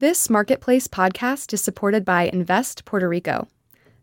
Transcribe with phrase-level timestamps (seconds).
[0.00, 3.48] This Marketplace podcast is supported by Invest Puerto Rico.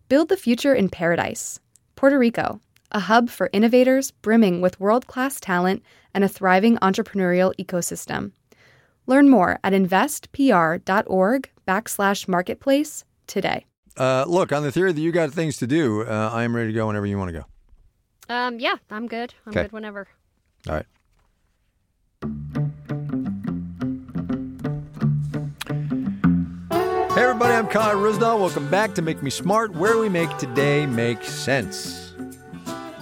[0.10, 1.60] Build the future in paradise.
[1.96, 2.60] Puerto Rico,
[2.92, 8.34] a hub for innovators brimming with world class talent and a thriving entrepreneurial ecosystem.
[9.08, 13.66] Learn more at investpr.org backslash marketplace today.
[13.98, 16.68] Uh, look, on the theory that you got things to do, uh, I am ready
[16.68, 18.34] to go whenever you want to go.
[18.34, 19.34] Um, yeah, I'm good.
[19.46, 19.62] I'm 'Kay.
[19.64, 20.08] good whenever.
[20.68, 20.86] All right.
[27.16, 28.42] Hey, everybody, I'm Kai Ryssdal.
[28.42, 32.12] Welcome back to Make Me Smart, where we make today make sense.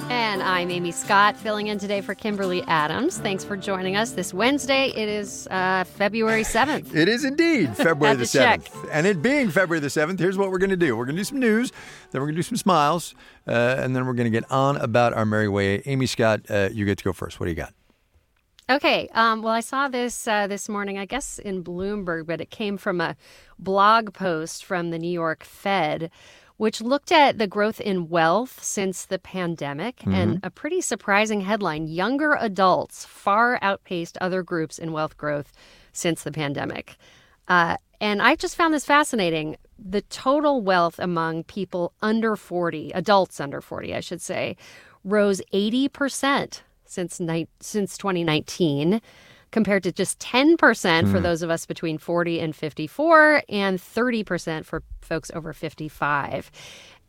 [0.08, 3.18] And I'm Amy Scott, filling in today for Kimberly Adams.
[3.18, 4.90] Thanks for joining us this Wednesday.
[4.90, 6.94] It is uh, February 7th.
[6.94, 8.66] It is indeed February the to check.
[8.66, 8.90] 7th.
[8.92, 11.22] And it being February the 7th, here's what we're going to do we're going to
[11.22, 11.72] do some news,
[12.12, 13.16] then we're going to do some smiles,
[13.48, 15.82] uh, and then we're going to get on about our merry way.
[15.88, 17.40] Amy Scott, uh, you get to go first.
[17.40, 17.74] What do you got?
[18.70, 19.10] Okay.
[19.14, 22.78] Um, well, I saw this uh, this morning, I guess in Bloomberg, but it came
[22.78, 23.16] from a
[23.60, 26.10] blog post from the New York Fed,
[26.58, 30.06] which looked at the growth in wealth since the pandemic.
[30.08, 35.52] And a pretty surprising headline Younger adults far outpaced other groups in wealth growth
[35.92, 36.96] since the pandemic.
[37.50, 39.58] Uh, and I just found this fascinating.
[39.78, 44.56] The total wealth among people under 40, adults under 40, I should say,
[45.04, 46.62] rose 80%
[46.94, 49.02] since ni- since 2019
[49.52, 51.22] compared to just 10% for mm-hmm.
[51.22, 56.52] those of us between 40 and 54 and 30% for folks over 55.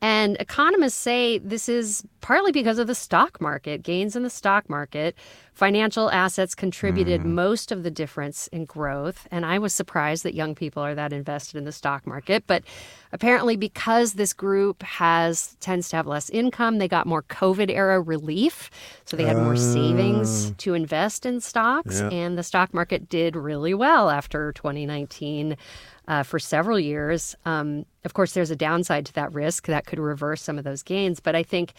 [0.02, 4.70] And economists say this is partly because of the stock market, gains in the stock
[4.70, 5.14] market.
[5.52, 9.28] Financial assets contributed most of the difference in growth.
[9.30, 12.44] And I was surprised that young people are that invested in the stock market.
[12.46, 12.64] But
[13.12, 18.00] apparently, because this group has tends to have less income, they got more COVID era
[18.00, 18.70] relief.
[19.04, 22.00] So they had more savings to invest in stocks.
[22.00, 22.08] Yeah.
[22.08, 25.58] And the stock market did really well after 2019
[26.06, 27.34] uh, for several years.
[27.44, 30.82] Um, of course, there's a downside to that risk that could reverse some of those
[30.82, 31.20] gains.
[31.20, 31.72] But I think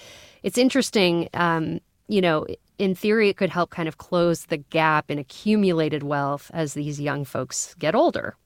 [0.46, 1.28] it's interesting.
[1.34, 2.46] Um, you know,
[2.78, 7.02] in theory, it could help kind of close the gap in accumulated wealth as these
[7.02, 8.38] young folks get older.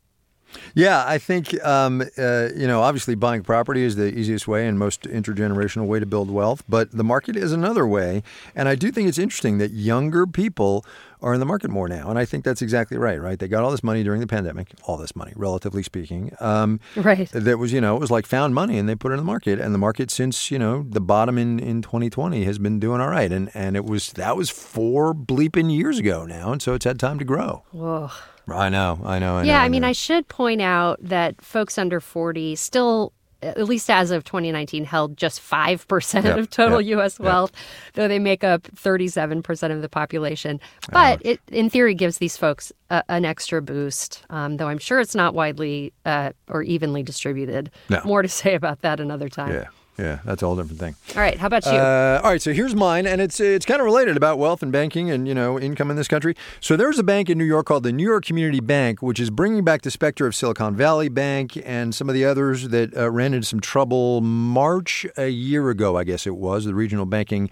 [0.73, 4.77] Yeah, I think um, uh, you know obviously buying property is the easiest way and
[4.79, 8.23] most intergenerational way to build wealth, but the market is another way.
[8.55, 10.85] And I do think it's interesting that younger people
[11.21, 13.19] are in the market more now, and I think that's exactly right.
[13.21, 13.37] Right?
[13.37, 16.33] They got all this money during the pandemic, all this money, relatively speaking.
[16.39, 17.29] Um, Right.
[17.31, 19.25] that was you know it was like found money, and they put it in the
[19.25, 23.01] market, and the market since you know the bottom in in 2020 has been doing
[23.01, 26.73] all right, and and it was that was four bleeping years ago now, and so
[26.73, 27.63] it's had time to grow.
[27.71, 28.09] Whoa.
[28.51, 29.37] I know, I know.
[29.37, 29.83] I Yeah, know, I mean.
[29.83, 35.15] I should point out that folks under 40 still, at least as of 2019, held
[35.15, 37.19] just 5% Yep, of total yep, U.S.
[37.19, 37.51] wealth,
[37.93, 40.59] though they make up 37% of the population.
[40.91, 44.99] But it, in theory, gives these folks a, an extra boost, um, though I'm sure
[44.99, 47.71] it's not widely uh, or evenly distributed.
[47.89, 48.01] No.
[48.03, 49.53] More to say about that another time.
[49.53, 49.65] Yeah,
[49.99, 50.95] yeah, that's a whole different thing.
[51.13, 51.73] All right, how about you?
[51.73, 54.71] Uh, all right, so here's mine, and it's it's kind of related about wealth and
[54.71, 56.35] banking and you know income in this country.
[56.61, 59.29] So there's a bank in New York called the New York Community Bank, which is
[59.29, 63.11] bringing back the specter of Silicon Valley Bank and some of the others that uh,
[63.11, 67.49] ran into some trouble March a year ago, I guess it was the regional banking.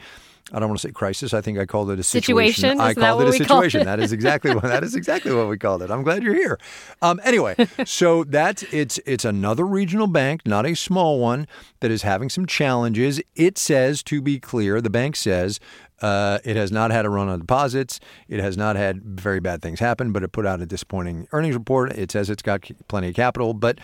[0.53, 1.33] I don't want to say crisis.
[1.33, 2.61] I think I called it a situation.
[2.61, 2.79] Situation?
[2.79, 3.81] I called it a situation.
[3.81, 3.85] it?
[3.85, 5.91] That is exactly what that is exactly what we called it.
[5.91, 6.57] I'm glad you're here.
[7.01, 11.47] Um, anyway, so that's it's it's another regional bank, not a small one,
[11.81, 13.21] that is having some challenges.
[13.35, 15.59] It says, to be clear, the bank says.
[15.99, 17.99] Uh, it has not had a run on deposits.
[18.27, 21.55] It has not had very bad things happen, but it put out a disappointing earnings
[21.55, 21.91] report.
[21.93, 23.79] It says it's got plenty of capital, but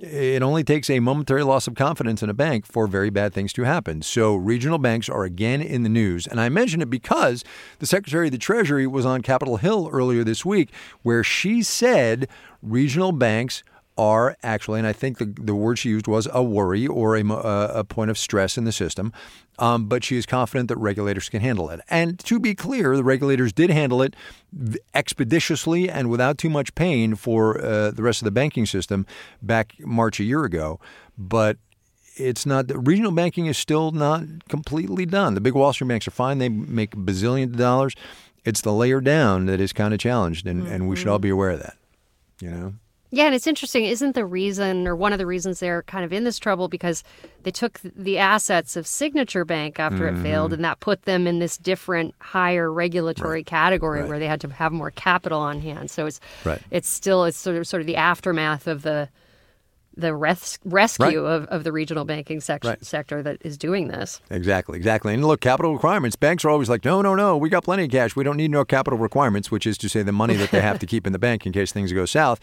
[0.00, 3.52] it only takes a momentary loss of confidence in a bank for very bad things
[3.54, 4.02] to happen.
[4.02, 6.26] So regional banks are again in the news.
[6.26, 7.44] And I mention it because
[7.80, 10.70] the Secretary of the Treasury was on Capitol Hill earlier this week
[11.02, 12.28] where she said
[12.62, 13.64] regional banks
[13.98, 17.28] are actually, and I think the, the word she used was a worry or a,
[17.28, 19.12] a point of stress in the system.
[19.58, 21.80] Um, but she is confident that regulators can handle it.
[21.90, 24.14] And to be clear, the regulators did handle it
[24.94, 29.04] expeditiously and without too much pain for uh, the rest of the banking system
[29.42, 30.78] back March a year ago.
[31.18, 31.56] But
[32.14, 35.34] it's not regional banking is still not completely done.
[35.34, 37.94] The big Wall Street banks are fine; they make bazillions of dollars.
[38.44, 41.28] It's the layer down that is kind of challenged, and, and we should all be
[41.28, 41.76] aware of that.
[42.40, 42.74] You know.
[43.10, 43.84] Yeah, and it's interesting.
[43.86, 47.02] Isn't the reason, or one of the reasons they're kind of in this trouble, because
[47.42, 50.22] they took the assets of Signature Bank after it Mm-hmm.
[50.22, 54.48] failed, and that put them in this different, higher regulatory category where they had to
[54.48, 55.90] have more capital on hand.
[55.90, 56.60] So it's Right.
[56.70, 59.08] it's still it's sort of sort of the aftermath of the
[59.96, 62.84] the res- rescue of, of the regional banking sec- Right.
[62.84, 64.20] sector that is doing this.
[64.30, 65.12] Exactly, exactly.
[65.12, 66.14] And look, capital requirements.
[66.14, 68.14] Banks are always like, no, no, no, we got plenty of cash.
[68.14, 70.78] We don't need no capital requirements, which is to say the money that they have
[70.78, 72.38] to keep in the bank in case things go south.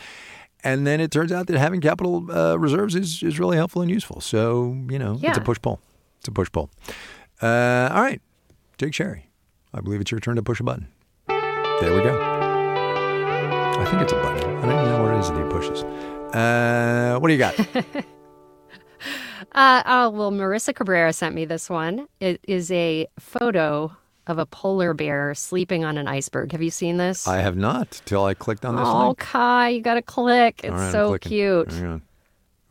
[0.66, 3.90] And then it turns out that having capital uh, reserves is, is really helpful and
[3.92, 4.20] useful.
[4.20, 5.30] So, you know, Yeah.
[5.30, 5.80] it's a push pull.
[6.20, 6.70] It's a push pull.
[7.42, 8.22] Uh, all right,
[8.78, 9.30] Jake Cherry,
[9.74, 10.88] I believe it's your turn to push a button.
[11.28, 12.20] There we go.
[12.20, 14.58] I think it's a button.
[14.58, 15.84] I don't even know what it is that he pushes.
[16.34, 18.06] Uh, what do you got?
[19.52, 22.08] Uh, oh, well, Marissa Cabrera sent me this one.
[22.20, 23.96] It is a photo
[24.28, 26.52] of a polar bear sleeping on an iceberg.
[26.52, 27.28] Have you seen this?
[27.28, 29.20] I have not till I clicked on this oh, link.
[29.20, 30.62] Kai, you got to click.
[30.64, 31.72] It's right, so cute.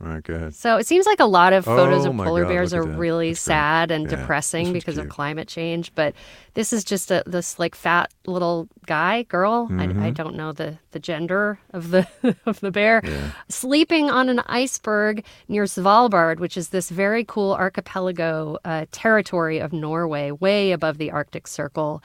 [0.04, 0.54] All right, go ahead.
[0.54, 3.30] So it seems like a lot of photos Oh of polar God, bears are really
[3.30, 3.54] That's great.
[3.54, 5.94] sad and Yeah, depressing because of climate change.
[5.94, 6.14] But
[6.52, 9.68] this is just a this like fat little guy, girl.
[9.70, 10.12] I, I Mm-hmm.
[10.12, 12.06] don't know the, the gender of the
[12.46, 13.02] of the bear,
[13.48, 19.72] sleeping on an iceberg near Svalbard, which is this very cool archipelago uh, territory of
[19.72, 22.02] Norway, way above the Arctic Circle.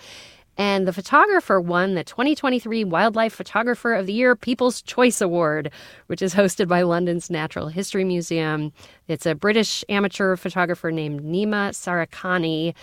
[0.59, 5.71] And the photographer won the 2023 Wildlife Photographer of the Year People's Choice Award,
[6.07, 8.73] which is hosted by London's Natural History Museum.
[9.07, 12.73] It's a British amateur photographer named Nima Sarikhani,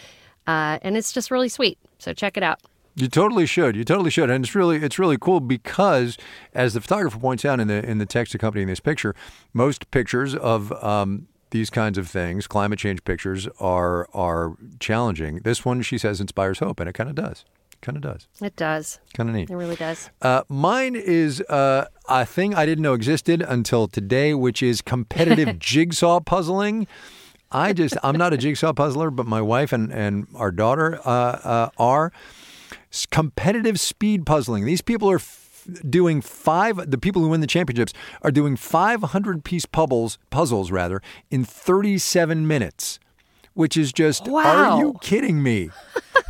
[0.46, 1.78] uh, and it's just really sweet.
[1.98, 2.62] So check it out.
[2.94, 3.76] You totally should.
[3.76, 6.16] You totally should, and it's really it's really cool because,
[6.54, 9.14] as the photographer points out in the in the text accompanying this picture,
[9.52, 15.40] most pictures of um, these kinds of things, climate change pictures, are are challenging.
[15.40, 17.44] This one, she says, inspires hope, and it kind of does.
[17.86, 18.26] Kind of does.
[18.42, 18.98] It does.
[19.14, 19.48] Kind of neat.
[19.48, 20.10] It really does.
[20.20, 25.56] Uh, mine is uh, a thing I didn't know existed until today, which is competitive
[25.60, 26.88] jigsaw puzzling.
[27.52, 31.08] I just, I'm not a jigsaw puzzler, but my wife and, and our daughter uh,
[31.08, 32.10] uh, are.
[33.12, 34.64] Competitive speed puzzling.
[34.64, 37.92] These people are f- doing five, the people who win the championships
[38.22, 41.00] are doing 500 piece puzzles, puzzles rather,
[41.30, 42.98] in 37 minutes,
[43.56, 45.70] which is just, are you kidding me?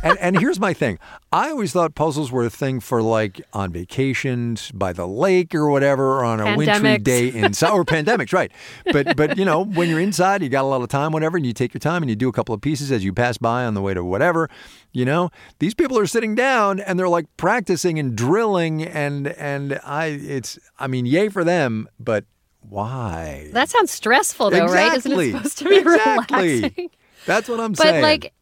[0.01, 0.97] and, and here's my thing.
[1.33, 5.69] I always thought puzzles were a thing for like on vacations by the lake or
[5.69, 8.49] whatever, or on a wintry day inside, or pandemics, right?
[8.93, 11.45] But but you know when you're inside, you got a lot of time, whatever, and
[11.45, 13.65] you take your time and you do a couple of pieces as you pass by
[13.65, 14.49] on the way to whatever.
[14.93, 15.29] You know,
[15.59, 20.57] these people are sitting down and they're like practicing and drilling, and and I, it's,
[20.79, 22.23] I mean, yay for them, but
[22.69, 23.49] why?
[23.53, 24.93] That sounds stressful, though, right?
[24.97, 26.55] Isn't it supposed to be Exactly.
[26.55, 26.89] relaxing?
[27.27, 27.95] That's what I'm But saying.
[27.95, 28.33] But like,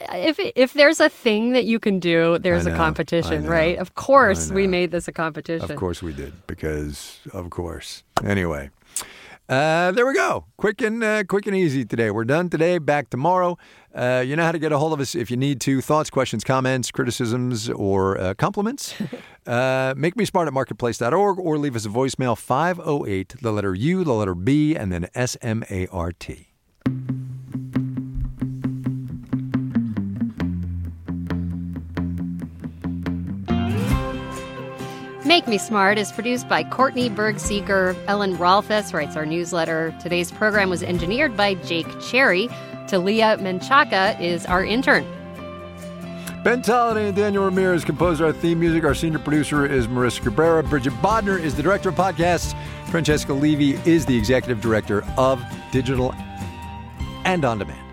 [0.00, 3.78] if if there's a thing that you can do, there's a know, I competition, right?
[3.78, 5.70] Of course, we made this a competition.
[5.70, 8.02] Of course we did, because of course.
[8.22, 8.70] Anyway,
[9.48, 10.44] uh, there we go.
[10.58, 12.10] Quick and uh, quick and easy today.
[12.10, 12.78] We're done today.
[12.78, 13.56] Back tomorrow.
[13.94, 15.80] Uh, you know how to get a hold of us if you need to.
[15.80, 18.94] Thoughts, questions, comments, criticisms, or uh, compliments.
[19.46, 24.04] uh, make me smart at marketplace.org or leave us a voicemail 508, the letter U,
[24.04, 26.48] the letter B, and then S M A R T.
[35.26, 37.96] Make Me Smart is produced by Courtney Bergsieker.
[38.06, 39.92] Ellen Rolfes writes our newsletter.
[40.00, 42.48] Today's program was engineered by Jake Cherry.
[42.86, 45.04] Talia Menchaca is our intern.
[46.44, 48.84] Ben Tolliday and Daniel Ramirez composed our theme music.
[48.84, 50.62] Our senior producer is Marissa Cabrera.
[50.62, 52.54] Bridget Bodnar is the director of podcasts.
[52.88, 56.14] Francesca Levy is the executive director of digital
[57.24, 57.84] and on demand.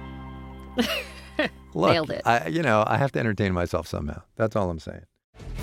[1.73, 2.21] Look, Nailed it.
[2.25, 4.21] I, you know, I have to entertain myself somehow.
[4.35, 5.01] That's all I'm saying.